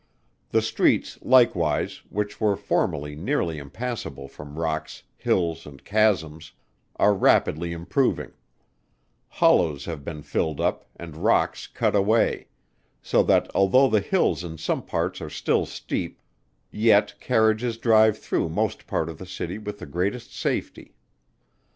The 0.49 0.63
streets, 0.63 1.19
likewise, 1.21 2.01
which 2.09 2.41
were 2.41 2.55
formerly 2.55 3.15
nearly 3.15 3.59
impassable 3.59 4.27
from 4.27 4.57
rocks, 4.57 5.03
hills 5.15 5.67
and 5.67 5.85
chasms, 5.85 6.53
are 6.95 7.13
rapidly 7.13 7.71
improving; 7.71 8.31
hollows 9.27 9.85
have 9.85 10.03
been 10.03 10.23
filled 10.23 10.59
up, 10.59 10.85
and 10.95 11.17
rocks 11.17 11.67
cut 11.67 11.95
away; 11.95 12.47
so 13.03 13.21
that 13.21 13.51
although 13.53 13.89
the 13.89 13.99
hills 13.99 14.43
in 14.43 14.57
some 14.57 14.81
parts 14.81 15.21
are 15.21 15.29
still 15.29 15.67
steep, 15.67 16.19
yet 16.71 17.13
carriages 17.19 17.77
drive 17.77 18.17
through 18.17 18.49
most 18.49 18.87
part 18.87 19.07
of 19.07 19.19
the 19.19 19.27
city 19.27 19.59
with 19.59 19.77
the 19.77 19.85
greatest 19.85 20.33
safety. 20.35 20.95